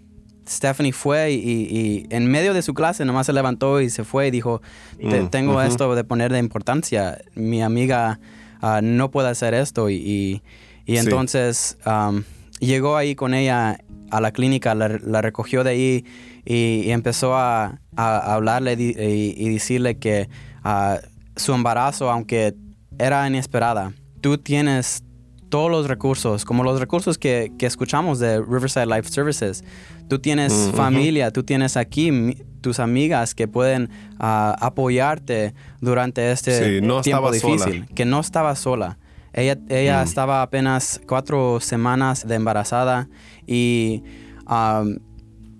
Stephanie 0.47 0.93
fue 0.93 1.33
y, 1.33 1.39
y 1.41 2.07
en 2.11 2.27
medio 2.31 2.55
de 2.55 2.63
su 2.63 2.73
clase 2.73 3.05
nomás 3.05 3.27
se 3.27 3.33
levantó 3.35 3.81
y 3.83 3.91
se 3.91 4.03
fue 4.05 4.29
y 4.29 4.31
dijo, 4.31 4.63
"Te- 4.99 5.23
Mm, 5.23 5.29
tengo 5.29 5.53
ujú. 5.53 5.61
esto 5.63 5.95
de 5.95 6.05
poner 6.05 6.33
de 6.33 6.39
importancia. 6.39 7.19
Mi 7.35 7.63
amiga 7.63 8.19
ah, 8.61 8.81
no 8.83 9.11
puede 9.11 9.29
hacer 9.29 9.53
esto. 9.55 9.89
Y, 9.91 9.95
y- 9.97 10.43
y 10.87 10.93
Sí. 10.97 10.99
entonces 10.99 11.77
am, 11.85 12.25
llegó 12.61 12.97
ahí 12.97 13.15
con 13.15 13.35
ella 13.35 13.79
a 14.11 14.21
la 14.23 14.33
clínica, 14.33 14.75
la, 14.75 14.89
la 14.89 15.21
recogió 15.21 15.65
de 15.65 15.71
ahí 15.71 16.05
y, 16.45 16.83
y 16.85 16.91
empezó 16.91 17.37
a, 17.37 17.81
a 17.97 18.35
hablarle 18.35 18.75
y, 18.79 18.95
y 19.37 19.49
decirle 19.51 19.97
que 19.99 20.29
ah, 20.65 20.99
su 21.37 21.53
embarazo, 21.55 22.11
aunque 22.11 22.55
era 22.99 23.27
inesperada, 23.27 23.93
tú 24.21 24.39
tienes 24.39 25.03
todos 25.49 25.71
los 25.71 25.87
recursos, 25.89 26.45
como 26.45 26.63
los 26.65 26.79
recursos 26.81 27.17
que, 27.17 27.53
que 27.59 27.65
escuchamos 27.67 28.19
de 28.19 28.41
Riverside 28.41 28.87
Life 28.87 29.09
Services. 29.09 29.65
Tú 30.09 30.19
tienes 30.19 30.53
Mm, 30.53 30.69
ujú. 30.69 30.77
familia, 30.77 31.31
tú 31.31 31.43
tienes 31.43 31.77
aquí 31.77 32.11
mi- 32.13 32.35
tus 32.61 32.81
amigas 32.81 33.35
que 33.35 33.47
pueden 33.49 33.89
ah, 34.19 34.55
apoyarte 34.61 35.55
durante 35.81 36.33
este 36.33 36.81
Sí, 36.81 36.87
no 36.87 37.01
tiempo 37.03 37.33
estaba 37.33 37.57
sola. 37.57 37.65
difícil, 37.67 37.95
que 37.95 38.05
no 38.05 38.21
estaba 38.21 38.57
sola. 38.57 38.99
Ella, 39.33 39.57
ella 39.69 40.01
Mm. 40.01 40.09
estaba 40.09 40.43
apenas 40.43 41.01
cuatro 41.07 41.61
semanas 41.61 42.27
de 42.27 42.35
embarazada 42.35 43.09
y 43.47 44.03
um, 44.51 44.97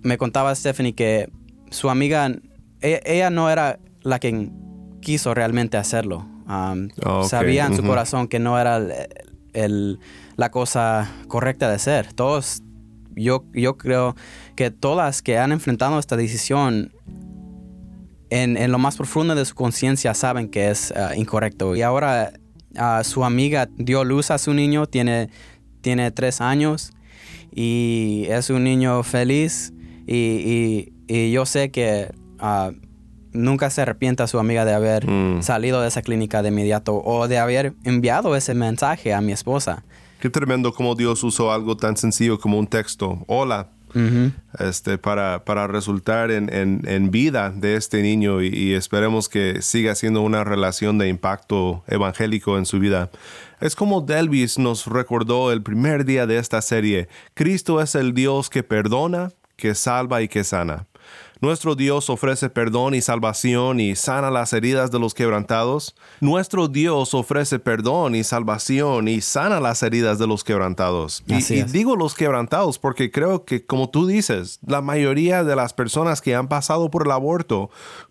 me 0.03 0.17
contaba 0.17 0.53
Stephanie 0.55 0.93
que 0.93 1.29
su 1.71 1.89
amiga, 1.89 2.31
ella, 2.81 2.99
ella 3.05 3.29
no 3.29 3.49
era 3.49 3.79
la 4.01 4.19
que 4.19 4.49
quiso 5.01 5.33
realmente 5.33 5.77
hacerlo. 5.77 6.25
Um, 6.47 6.89
Ah, 7.03 7.23
Sabía 7.27 7.65
en 7.67 7.75
su 7.75 7.83
corazón 7.83 8.27
que 8.27 8.39
no 8.39 8.59
era 8.59 8.77
el- 8.77 8.93
el- 9.53 9.99
la 10.35 10.49
cosa 10.51 11.09
correcta 11.27 11.69
de 11.69 11.75
hacer. 11.75 12.13
Todos, 12.13 12.63
yo, 13.15 13.43
yo 13.53 13.77
creo 13.77 14.15
que 14.55 14.71
todas 14.71 15.21
que 15.21 15.37
han 15.37 15.51
enfrentado 15.51 15.99
esta 15.99 16.15
decisión 16.17 16.91
en, 18.29 18.57
en 18.57 18.71
lo 18.71 18.77
más 18.79 18.95
profundo 18.97 19.35
de 19.35 19.45
su 19.45 19.55
conciencia 19.55 20.13
saben 20.13 20.49
que 20.49 20.69
es 20.69 20.91
ah, 20.95 21.15
incorrecto. 21.15 21.75
Y 21.75 21.81
ahora 21.81 22.31
ah, 22.77 23.01
su 23.03 23.23
amiga 23.25 23.67
dio 23.77 24.03
luz 24.03 24.31
a 24.31 24.37
su 24.37 24.53
niño, 24.53 24.85
tiene, 24.87 25.29
tiene 25.81 26.11
tres 26.11 26.41
años 26.41 26.93
y 27.53 28.25
es 28.29 28.49
un 28.49 28.63
niño 28.63 29.01
feliz 29.03 29.73
y, 30.13 30.15
y- 30.17 30.93
y 31.07 31.31
yo 31.31 31.45
sé 31.45 31.71
que 31.71 32.11
ah, 32.39 32.71
nunca 33.31 33.69
se 33.69 33.81
arrepienta 33.81 34.27
su 34.27 34.39
amiga 34.39 34.65
de 34.65 34.73
haber 34.73 35.05
salido 35.41 35.81
de 35.81 35.87
esa 35.87 36.01
clínica 36.01 36.41
de 36.41 36.49
inmediato 36.49 37.01
o 37.03 37.27
de 37.27 37.37
haber 37.37 37.73
enviado 37.83 38.35
ese 38.35 38.53
mensaje 38.53 39.13
a 39.13 39.21
mi 39.21 39.31
esposa. 39.31 39.83
Qué 40.19 40.29
tremendo 40.29 40.73
como 40.73 40.95
Dios 40.95 41.23
usó 41.23 41.51
algo 41.51 41.77
tan 41.77 41.95
sencillo 41.97 42.39
como 42.39 42.57
un 42.59 42.67
texto. 42.67 43.23
Hola. 43.27 43.69
Este, 44.59 44.99
para, 44.99 45.43
para 45.45 45.65
resultar 45.65 46.29
en, 46.29 46.53
en- 46.53 46.81
en 46.87 47.09
vida 47.09 47.49
de 47.49 47.75
este 47.75 48.03
niño 48.03 48.41
y, 48.43 48.47
y 48.49 48.73
esperemos 48.73 49.29
que 49.29 49.63
siga 49.63 49.95
siendo 49.95 50.21
una 50.21 50.43
relación 50.43 50.99
de 50.99 51.07
impacto 51.09 51.83
evangélico 51.87 52.57
en 52.59 52.65
su 52.67 52.77
vida. 52.79 53.09
Es 53.61 53.75
como 53.75 54.01
Delvis 54.01 54.59
nos 54.59 54.85
recordó 54.85 55.51
el 55.51 55.63
primer 55.63 56.05
día 56.05 56.27
de 56.27 56.37
esta 56.37 56.61
serie. 56.61 57.07
Cristo 57.33 57.81
es 57.81 57.95
el 57.95 58.13
Dios 58.13 58.51
que 58.51 58.61
perdona, 58.61 59.31
que 59.59 59.75
salva 59.75 60.21
y 60.23 60.27
que 60.27 60.43
sana. 60.43 60.87
Nuestro 61.41 61.75
Dios 61.75 62.09
ofrece 62.09 62.49
perdón 62.49 62.95
y 62.95 63.01
salvación 63.01 63.79
y 63.79 63.95
sana 63.95 64.29
las 64.29 64.51
heridas 64.51 64.91
de 64.91 64.99
los 64.99 65.13
quebrantados. 65.13 65.95
Nuestro 66.19 66.67
Dios 66.67 67.13
ofrece 67.13 67.59
perdón 67.59 68.13
y 68.15 68.25
salvación 68.25 69.07
y 69.07 69.21
sana 69.21 69.61
las 69.61 69.81
heridas 69.81 70.19
de 70.19 70.27
los 70.27 70.43
quebrantados. 70.43 71.23
Y, 71.27 71.53
y 71.53 71.63
digo 71.63 71.95
los 71.95 72.13
quebrantados 72.13 72.77
porque 72.77 73.09
creo 73.09 73.45
que, 73.45 73.65
como 73.65 73.89
tú 73.89 74.05
dices, 74.05 74.59
la 74.67 74.81
mayoría 74.81 75.45
de 75.45 75.55
las 75.55 75.73
personas 75.73 76.19
que 76.19 76.35
han 76.35 76.49
pasado 76.49 76.91
por 76.91 77.05
el 77.05 77.11
aborto, 77.11 77.69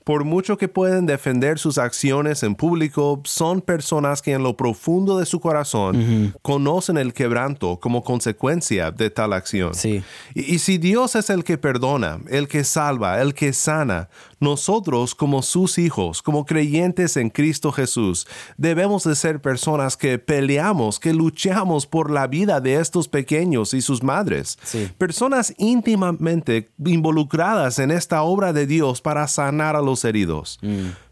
por 0.08 0.24
mucho 0.24 0.56
que 0.56 0.68
pueden 0.68 1.04
defender 1.04 1.58
sus 1.58 1.76
acciones 1.76 2.42
en 2.42 2.54
público, 2.54 3.20
son 3.24 3.60
personas 3.60 4.22
que 4.22 4.32
en 4.32 4.42
lo 4.42 4.56
profundo 4.56 5.18
de 5.18 5.26
su 5.26 5.38
corazón 5.38 6.32
conocen 6.40 6.96
el 6.96 7.12
quebranto 7.12 7.78
como 7.78 8.02
consecuencia 8.02 8.90
de 8.90 9.10
tal 9.10 9.34
acción. 9.34 9.74
Sí. 9.74 10.02
Y, 10.34 10.54
y 10.54 10.60
si 10.60 10.78
Dios 10.78 11.14
es 11.14 11.28
el 11.28 11.44
que 11.44 11.58
perdona, 11.58 12.20
el 12.30 12.48
que 12.48 12.64
salva, 12.64 13.20
el 13.20 13.34
que 13.34 13.52
sana, 13.52 14.08
nosotros 14.40 15.14
como 15.14 15.42
sus 15.42 15.76
hijos, 15.76 16.22
como 16.22 16.46
creyentes 16.46 17.18
en 17.18 17.28
Cristo 17.28 17.70
Jesús, 17.70 18.26
debemos 18.56 19.04
de 19.04 19.14
ser 19.14 19.42
personas 19.42 19.98
que 19.98 20.18
peleamos, 20.18 21.00
que 21.00 21.12
luchamos 21.12 21.86
por 21.86 22.10
la 22.10 22.26
vida 22.28 22.62
de 22.62 22.76
estos 22.76 23.08
pequeños 23.08 23.74
y 23.74 23.82
sus 23.82 24.02
madres. 24.02 24.58
Sí. 24.62 24.88
Personas 24.96 25.52
íntimamente 25.58 26.70
involucradas 26.82 27.78
en 27.78 27.90
esta 27.90 28.22
obra 28.22 28.54
de 28.54 28.66
Dios 28.66 29.02
para 29.02 29.28
sanar 29.28 29.76
a 29.76 29.82
los 29.82 29.97
heridos. 30.04 30.58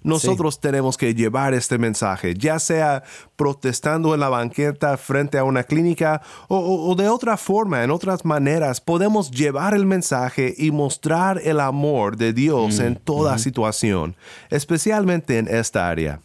Nosotros 0.03 0.61
tenemos 0.61 0.97
que 0.97 1.15
llevar 1.15 1.55
este 1.55 1.79
mensaje, 1.79 2.35
ya 2.35 2.59
sea 2.59 3.03
protestando 3.37 4.15
en 4.15 4.21
la 4.21 4.29
banqueta 4.29 4.97
frente 4.97 5.39
a 5.39 5.45
una 5.45 5.65
clínica 5.65 6.23
o, 6.49 6.57
o- 6.57 6.91
o 6.91 6.95
de 6.95 7.09
otra 7.09 7.37
forma, 7.37 7.83
en 7.85 7.91
otras 7.91 8.25
maneras, 8.25 8.81
podemos 8.81 9.31
llevar 9.31 9.75
el 9.75 9.87
mensaje 9.87 10.55
y 10.57 10.71
mostrar 10.71 11.41
el 11.45 11.61
amor 11.61 12.17
de 12.17 12.33
Dios 12.33 12.79
en 12.79 12.97
toda 12.97 13.39
situación, 13.39 14.17
especialmente 14.51 15.39
en 15.39 15.49
esta 15.49 15.89
área. 15.89 16.21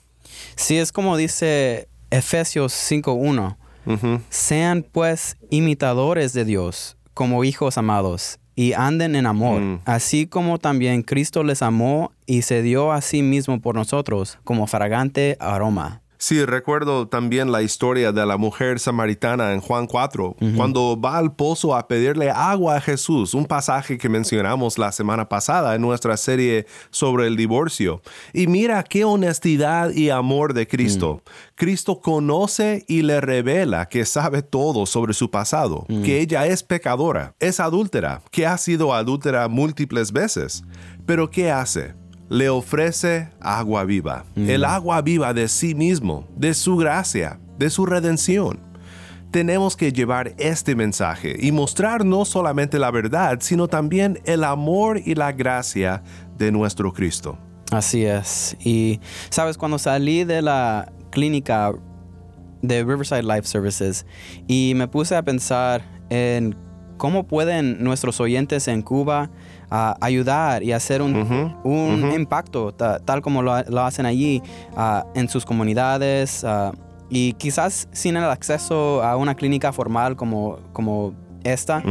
Sí, 0.55 0.77
es 0.77 0.91
como 0.91 1.17
dice 1.17 1.87
Efesios 2.09 2.73
5.1. 2.73 3.57
Sean 4.29 4.85
pues 4.91 5.37
imitadores 5.49 6.33
de 6.33 6.45
Dios 6.45 6.97
como 7.13 7.43
hijos 7.43 7.77
amados 7.77 8.37
y 8.55 8.73
anden 8.73 9.15
en 9.15 9.25
amor, 9.25 9.79
así 9.85 10.27
como 10.27 10.57
también 10.57 11.03
Cristo 11.03 11.43
les 11.43 11.61
amó 11.61 12.11
y 12.25 12.41
se 12.43 12.61
dio 12.61 12.91
a 12.91 13.01
sí 13.01 13.21
mismo 13.21 13.61
por 13.61 13.75
nosotros 13.75 14.37
como 14.43 14.67
fragante 14.67 15.37
aroma. 15.39 16.01
Sí, 16.21 16.45
recuerdo 16.45 17.07
también 17.07 17.51
la 17.51 17.63
historia 17.63 18.11
de 18.11 18.23
la 18.27 18.37
mujer 18.37 18.79
samaritana 18.79 19.53
en 19.53 19.59
Juan 19.59 19.87
4, 19.87 20.35
cuando 20.55 20.95
va 21.01 21.17
al 21.17 21.33
pozo 21.33 21.75
a 21.75 21.87
pedirle 21.87 22.29
agua 22.29 22.75
a 22.75 22.81
Jesús, 22.81 23.33
un 23.33 23.45
pasaje 23.45 23.97
que 23.97 24.07
mencionamos 24.07 24.77
la 24.77 24.91
semana 24.91 25.27
pasada 25.27 25.73
en 25.73 25.81
nuestra 25.81 26.15
serie 26.17 26.67
sobre 26.91 27.25
el 27.25 27.35
divorcio. 27.35 28.03
Y 28.33 28.45
mira 28.45 28.83
qué 28.83 29.03
honestidad 29.03 29.89
y 29.89 30.11
amor 30.11 30.53
de 30.53 30.67
Cristo. 30.67 31.23
Cristo 31.55 32.01
conoce 32.01 32.85
y 32.87 33.01
le 33.01 33.19
revela 33.19 33.89
que 33.89 34.05
sabe 34.05 34.43
todo 34.43 34.85
sobre 34.85 35.15
su 35.15 35.31
pasado, 35.31 35.87
que 36.05 36.19
ella 36.19 36.45
es 36.45 36.61
pecadora, 36.61 37.33
es 37.39 37.59
adúltera, 37.59 38.21
que 38.29 38.45
ha 38.45 38.59
sido 38.59 38.93
adúltera 38.93 39.47
múltiples 39.47 40.11
veces. 40.11 40.63
Pero 41.07 41.31
¿qué 41.31 41.49
hace? 41.49 41.99
Le 42.31 42.47
ofrece 42.47 43.27
agua 43.41 43.83
viva, 43.83 44.23
el 44.37 44.63
agua 44.63 45.01
viva 45.01 45.33
de 45.33 45.49
sí 45.49 45.75
mismo, 45.75 46.25
de 46.37 46.53
su 46.53 46.77
gracia, 46.77 47.41
de 47.57 47.69
su 47.69 47.85
redención. 47.85 48.57
Tenemos 49.31 49.75
que 49.75 49.91
llevar 49.91 50.33
este 50.37 50.73
mensaje 50.73 51.35
y 51.37 51.51
mostrar 51.51 52.05
no 52.05 52.23
solamente 52.23 52.79
la 52.79 52.89
verdad, 52.89 53.39
sino 53.41 53.67
también 53.67 54.17
el 54.23 54.45
amor 54.45 55.01
y 55.03 55.13
la 55.15 55.33
gracia 55.33 56.03
de 56.37 56.53
nuestro 56.53 56.93
Cristo. 56.93 57.37
Así 57.69 58.05
es. 58.05 58.55
Y, 58.61 59.01
sabes, 59.29 59.57
cuando 59.57 59.77
salí 59.77 60.23
de 60.23 60.41
la 60.41 60.89
clínica 61.09 61.73
de 62.61 62.81
Riverside 62.85 63.23
Life 63.23 63.43
Services 63.43 64.05
y 64.47 64.71
me 64.77 64.87
puse 64.87 65.17
a 65.17 65.23
pensar 65.23 65.83
en 66.09 66.55
cómo 67.01 67.23
pueden 67.23 67.83
nuestros 67.83 68.19
oyentes 68.21 68.67
en 68.67 68.83
Cuba 68.83 69.29
ah, 69.71 69.95
ayudar 70.01 70.61
y 70.61 70.71
hacer 70.71 71.01
un, 71.01 71.15
un 71.63 72.11
impacto 72.13 72.71
ta- 72.73 72.99
tal 72.99 73.21
como 73.23 73.41
lo, 73.41 73.59
lo 73.63 73.81
hacen 73.81 74.05
allí 74.05 74.39
ah, 74.77 75.03
en 75.15 75.27
sus 75.27 75.43
comunidades 75.43 76.43
ah, 76.43 76.71
y 77.09 77.33
quizás 77.33 77.87
sin 77.91 78.17
el 78.17 78.25
acceso 78.25 79.01
a 79.03 79.15
una 79.17 79.33
clínica 79.33 79.71
formal 79.73 80.15
como, 80.15 80.59
como 80.73 81.13
esta. 81.43 81.81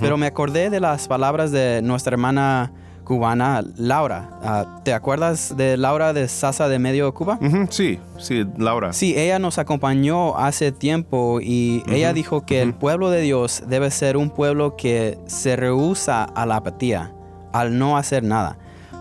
Pero 0.00 0.16
me 0.16 0.26
acordé 0.26 0.68
de 0.68 0.80
las 0.80 1.06
palabras 1.06 1.52
de 1.52 1.80
nuestra 1.82 2.12
hermana 2.14 2.72
cubana, 3.10 3.64
Laura. 3.76 4.30
Ah, 4.40 4.78
¿Te 4.84 4.94
acuerdas 4.94 5.56
de 5.56 5.76
Laura 5.76 6.12
de 6.12 6.28
Sasa 6.28 6.68
de 6.68 6.78
Medio 6.78 7.12
Cuba? 7.12 7.40
Sí, 7.68 7.98
sí, 8.18 8.46
Laura. 8.56 8.92
Sí, 8.92 9.18
ella 9.18 9.40
nos 9.40 9.58
acompañó 9.58 10.38
hace 10.38 10.70
tiempo 10.70 11.40
y 11.42 11.82
ella 11.88 12.12
dijo 12.12 12.46
que 12.46 12.62
el 12.62 12.72
pueblo 12.72 13.10
de 13.10 13.20
Dios 13.22 13.64
debe 13.66 13.90
ser 13.90 14.16
un 14.16 14.30
pueblo 14.30 14.76
que 14.76 15.18
se 15.26 15.56
rehúsa 15.56 16.22
a 16.22 16.46
la 16.46 16.54
apatía, 16.56 17.12
al 17.52 17.76
no 17.76 17.96
hacer 17.96 18.22
nada. 18.22 18.58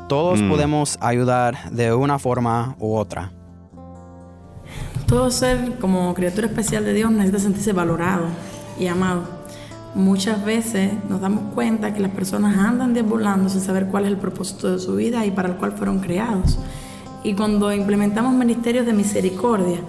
Todos 0.07 0.41
Mm. 0.41 0.49
podemos 0.49 0.97
ayudar 1.01 1.69
de 1.69 1.93
una 1.93 2.17
forma 2.17 2.75
u 2.79 2.95
otra. 2.95 3.31
Todo 5.05 5.29
ser 5.29 5.77
como 5.79 6.15
criatura 6.15 6.47
especial 6.47 6.83
de 6.83 6.93
Dios 6.93 7.11
necesita 7.11 7.37
sentirse 7.37 7.73
valorado 7.73 8.25
y 8.79 8.87
amado. 8.87 9.38
Muchas 9.95 10.45
veces 10.45 10.91
nos 11.09 11.19
damos 11.19 11.53
cuenta 11.55 11.93
que 11.93 11.99
las 11.99 12.11
personas 12.11 12.57
andan 12.57 12.93
deambulando 12.93 13.49
sin 13.49 13.61
saber 13.61 13.87
cuál 13.87 14.05
es 14.05 14.11
el 14.11 14.17
propósito 14.17 14.71
de 14.71 14.79
su 14.79 14.95
vida 14.95 15.25
y 15.25 15.31
para 15.31 15.49
el 15.49 15.55
cual 15.55 15.71
fueron 15.71 15.99
creados. 15.99 16.59
Y 17.23 17.33
cuando 17.33 17.73
implementamos 17.73 18.33
ministerios 18.33 18.85
de 18.85 18.93
misericordia, 18.93 19.79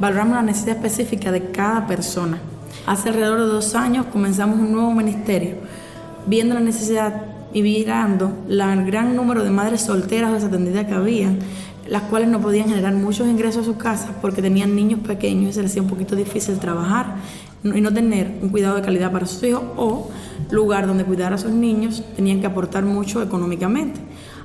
valoramos 0.00 0.34
la 0.34 0.42
necesidad 0.42 0.76
específica 0.76 1.30
de 1.30 1.50
cada 1.52 1.86
persona. 1.86 2.38
Hace 2.86 3.10
alrededor 3.10 3.40
de 3.40 3.46
dos 3.46 3.76
años 3.76 4.06
comenzamos 4.06 4.58
un 4.58 4.72
nuevo 4.72 4.92
ministerio, 4.92 5.54
viendo 6.26 6.54
la 6.54 6.60
necesidad 6.60 7.22
y 7.52 7.62
mirando 7.62 8.32
el 8.48 8.84
gran 8.84 9.14
número 9.14 9.44
de 9.44 9.50
madres 9.50 9.82
solteras 9.82 10.32
desatendidas 10.32 10.86
que 10.86 10.94
habían, 10.94 11.38
las 11.88 12.02
cuales 12.02 12.28
no 12.28 12.40
podían 12.40 12.68
generar 12.68 12.94
muchos 12.94 13.28
ingresos 13.28 13.62
a 13.62 13.64
su 13.64 13.76
casa 13.76 14.14
porque 14.20 14.42
tenían 14.42 14.74
niños 14.74 15.00
pequeños 15.00 15.50
y 15.50 15.52
se 15.52 15.62
les 15.62 15.70
hacía 15.70 15.82
un 15.82 15.88
poquito 15.88 16.16
difícil 16.16 16.58
trabajar 16.58 17.16
y 17.62 17.80
no 17.80 17.92
tener 17.92 18.38
un 18.42 18.50
cuidado 18.50 18.76
de 18.76 18.82
calidad 18.82 19.12
para 19.12 19.26
sus 19.26 19.42
hijos 19.42 19.62
o 19.76 20.10
lugar 20.50 20.86
donde 20.86 21.04
cuidar 21.04 21.32
a 21.32 21.38
sus 21.38 21.50
niños 21.50 22.02
tenían 22.16 22.40
que 22.40 22.46
aportar 22.46 22.84
mucho 22.84 23.22
económicamente. 23.22 24.00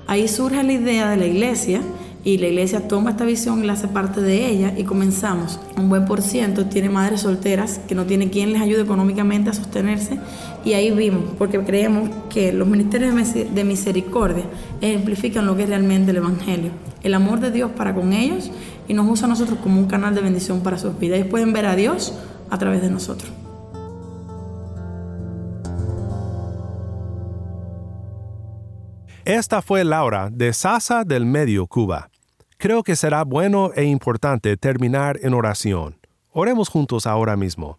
Ahí 0.07 0.27
surge 0.27 0.63
la 0.63 0.73
idea 0.73 1.09
de 1.09 1.17
la 1.17 1.25
iglesia 1.25 1.81
y 2.23 2.37
la 2.37 2.47
iglesia 2.47 2.87
toma 2.87 3.11
esta 3.11 3.25
visión 3.25 3.63
y 3.63 3.67
la 3.67 3.73
hace 3.73 3.87
parte 3.87 4.21
de 4.21 4.47
ella 4.49 4.73
y 4.75 4.83
comenzamos. 4.83 5.59
Un 5.77 5.89
buen 5.89 6.05
por 6.05 6.21
ciento 6.21 6.65
tiene 6.65 6.89
madres 6.89 7.21
solteras 7.21 7.79
que 7.87 7.95
no 7.95 8.05
tiene 8.05 8.29
quien 8.29 8.51
les 8.51 8.61
ayude 8.61 8.81
económicamente 8.81 9.49
a 9.49 9.53
sostenerse 9.53 10.19
y 10.65 10.73
ahí 10.73 10.91
vimos, 10.91 11.23
porque 11.37 11.59
creemos 11.59 12.09
que 12.29 12.51
los 12.51 12.67
ministerios 12.67 13.15
de 13.33 13.63
misericordia 13.63 14.45
ejemplifican 14.81 15.45
lo 15.45 15.55
que 15.55 15.63
es 15.63 15.69
realmente 15.69 16.11
el 16.11 16.17
Evangelio, 16.17 16.71
el 17.03 17.13
amor 17.13 17.39
de 17.39 17.51
Dios 17.51 17.71
para 17.71 17.93
con 17.93 18.13
ellos 18.13 18.51
y 18.87 18.93
nos 18.93 19.07
usa 19.07 19.25
a 19.25 19.29
nosotros 19.29 19.59
como 19.61 19.79
un 19.79 19.87
canal 19.87 20.15
de 20.15 20.21
bendición 20.21 20.61
para 20.61 20.77
sus 20.77 20.97
vidas. 20.97 21.19
Ellos 21.19 21.29
pueden 21.29 21.53
ver 21.53 21.65
a 21.65 21.75
Dios 21.75 22.17
a 22.49 22.57
través 22.57 22.81
de 22.81 22.89
nosotros. 22.89 23.31
Esta 29.25 29.61
fue 29.61 29.83
Laura 29.83 30.29
de 30.31 30.53
Sasa 30.53 31.03
del 31.03 31.25
Medio, 31.25 31.67
Cuba. 31.67 32.09
Creo 32.57 32.81
que 32.81 32.95
será 32.95 33.23
bueno 33.23 33.71
e 33.75 33.83
importante 33.83 34.57
terminar 34.57 35.19
en 35.21 35.35
oración. 35.35 35.99
Oremos 36.31 36.67
juntos 36.67 37.05
ahora 37.05 37.37
mismo. 37.37 37.77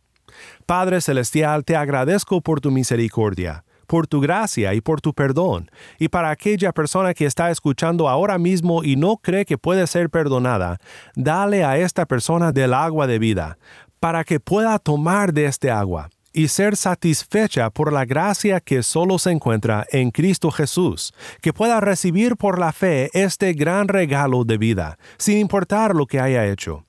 Padre 0.64 1.00
Celestial, 1.00 1.64
te 1.64 1.76
agradezco 1.76 2.40
por 2.40 2.60
tu 2.60 2.70
misericordia, 2.70 3.64
por 3.90 4.06
tu 4.06 4.20
gracia 4.20 4.72
y 4.72 4.80
por 4.80 5.00
tu 5.00 5.12
perdón. 5.12 5.68
Y 5.98 6.10
para 6.10 6.30
aquella 6.30 6.70
persona 6.70 7.12
que 7.12 7.26
está 7.26 7.50
escuchando 7.50 8.08
ahora 8.08 8.38
mismo 8.38 8.84
y 8.84 8.94
no 8.94 9.16
cree 9.16 9.44
que 9.44 9.58
puede 9.58 9.88
ser 9.88 10.10
perdonada, 10.10 10.78
dale 11.16 11.64
a 11.64 11.76
esta 11.76 12.06
persona 12.06 12.52
del 12.52 12.72
agua 12.72 13.08
de 13.08 13.18
vida, 13.18 13.58
para 13.98 14.22
que 14.22 14.38
pueda 14.38 14.78
tomar 14.78 15.32
de 15.32 15.46
este 15.46 15.72
agua 15.72 16.08
y 16.32 16.46
ser 16.46 16.76
satisfecha 16.76 17.70
por 17.70 17.92
la 17.92 18.04
gracia 18.04 18.60
que 18.60 18.84
solo 18.84 19.18
se 19.18 19.32
encuentra 19.32 19.84
en 19.90 20.12
Cristo 20.12 20.52
Jesús, 20.52 21.12
que 21.42 21.52
pueda 21.52 21.80
recibir 21.80 22.36
por 22.36 22.60
la 22.60 22.70
fe 22.70 23.10
este 23.12 23.54
gran 23.54 23.88
regalo 23.88 24.44
de 24.44 24.56
vida, 24.56 24.98
sin 25.18 25.38
importar 25.38 25.96
lo 25.96 26.06
que 26.06 26.20
haya 26.20 26.46
hecho. 26.46 26.84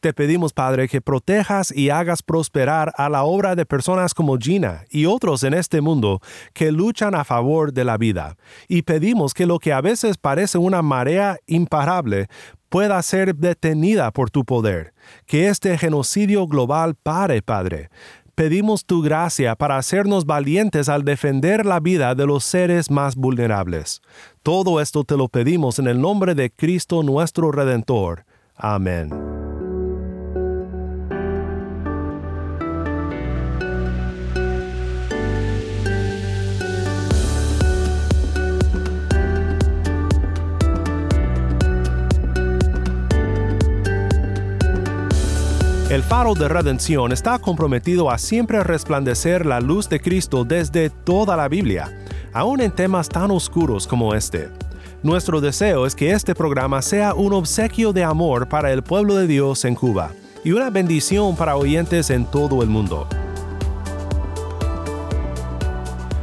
Te 0.00 0.12
pedimos, 0.12 0.52
Padre, 0.52 0.88
que 0.88 1.00
protejas 1.00 1.72
y 1.74 1.90
hagas 1.90 2.22
prosperar 2.22 2.92
a 2.96 3.08
la 3.08 3.24
obra 3.24 3.54
de 3.54 3.66
personas 3.66 4.14
como 4.14 4.38
Gina 4.38 4.84
y 4.90 5.06
otros 5.06 5.42
en 5.42 5.54
este 5.54 5.80
mundo 5.80 6.20
que 6.52 6.72
luchan 6.72 7.14
a 7.14 7.24
favor 7.24 7.72
de 7.72 7.84
la 7.84 7.96
vida. 7.96 8.36
Y 8.68 8.82
pedimos 8.82 9.34
que 9.34 9.46
lo 9.46 9.58
que 9.58 9.72
a 9.72 9.80
veces 9.80 10.18
parece 10.18 10.58
una 10.58 10.82
marea 10.82 11.38
imparable 11.46 12.28
pueda 12.68 13.02
ser 13.02 13.34
detenida 13.34 14.12
por 14.12 14.30
tu 14.30 14.44
poder. 14.44 14.94
Que 15.26 15.48
este 15.48 15.76
genocidio 15.76 16.46
global 16.46 16.94
pare, 16.94 17.42
Padre 17.42 17.90
pedimos 18.40 18.86
tu 18.86 19.02
gracia 19.02 19.54
para 19.54 19.76
hacernos 19.76 20.24
valientes 20.24 20.88
al 20.88 21.04
defender 21.04 21.66
la 21.66 21.78
vida 21.78 22.14
de 22.14 22.24
los 22.24 22.42
seres 22.42 22.90
más 22.90 23.14
vulnerables. 23.14 24.00
Todo 24.42 24.80
esto 24.80 25.04
te 25.04 25.18
lo 25.18 25.28
pedimos 25.28 25.78
en 25.78 25.88
el 25.88 26.00
nombre 26.00 26.34
de 26.34 26.50
Cristo 26.50 27.02
nuestro 27.02 27.52
Redentor. 27.52 28.24
Amén. 28.56 29.29
El 45.90 46.04
faro 46.04 46.34
de 46.34 46.46
redención 46.46 47.10
está 47.10 47.40
comprometido 47.40 48.12
a 48.12 48.18
siempre 48.18 48.62
resplandecer 48.62 49.44
la 49.44 49.58
luz 49.58 49.88
de 49.88 49.98
Cristo 49.98 50.44
desde 50.44 50.88
toda 50.88 51.36
la 51.36 51.48
Biblia, 51.48 51.92
aun 52.32 52.60
en 52.60 52.70
temas 52.70 53.08
tan 53.08 53.32
oscuros 53.32 53.88
como 53.88 54.14
este. 54.14 54.50
Nuestro 55.02 55.40
deseo 55.40 55.86
es 55.86 55.96
que 55.96 56.12
este 56.12 56.32
programa 56.32 56.80
sea 56.80 57.12
un 57.12 57.32
obsequio 57.32 57.92
de 57.92 58.04
amor 58.04 58.48
para 58.48 58.70
el 58.70 58.84
pueblo 58.84 59.16
de 59.16 59.26
Dios 59.26 59.64
en 59.64 59.74
Cuba 59.74 60.12
y 60.44 60.52
una 60.52 60.70
bendición 60.70 61.34
para 61.34 61.56
oyentes 61.56 62.10
en 62.10 62.24
todo 62.24 62.62
el 62.62 62.68
mundo. 62.68 63.08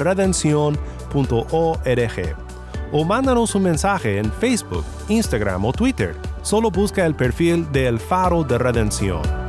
o 2.91 3.05
mándanos 3.05 3.55
un 3.55 3.63
mensaje 3.63 4.19
en 4.19 4.31
Facebook, 4.33 4.85
Instagram 5.09 5.65
o 5.65 5.73
Twitter. 5.73 6.15
Solo 6.43 6.69
busca 6.69 7.07
el 7.07 7.15
perfil 7.15 7.71
de 7.71 7.87
El 7.87 7.99
Faro 7.99 8.43
de 8.43 8.59
Redención. 8.59 9.42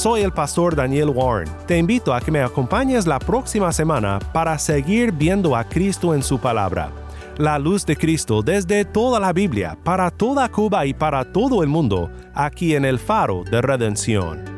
Soy 0.00 0.22
el 0.22 0.32
pastor 0.32 0.74
Daniel 0.74 1.10
Warren. 1.10 1.46
Te 1.66 1.76
invito 1.76 2.14
a 2.14 2.22
que 2.22 2.30
me 2.30 2.40
acompañes 2.40 3.06
la 3.06 3.18
próxima 3.18 3.70
semana 3.70 4.18
para 4.32 4.58
seguir 4.58 5.12
viendo 5.12 5.54
a 5.54 5.62
Cristo 5.62 6.14
en 6.14 6.22
su 6.22 6.38
palabra. 6.38 6.90
La 7.36 7.58
luz 7.58 7.84
de 7.84 7.98
Cristo 7.98 8.40
desde 8.40 8.86
toda 8.86 9.20
la 9.20 9.34
Biblia, 9.34 9.76
para 9.84 10.10
toda 10.10 10.48
Cuba 10.48 10.86
y 10.86 10.94
para 10.94 11.30
todo 11.30 11.62
el 11.62 11.68
mundo, 11.68 12.10
aquí 12.32 12.74
en 12.74 12.86
el 12.86 12.98
faro 12.98 13.44
de 13.44 13.60
redención. 13.60 14.49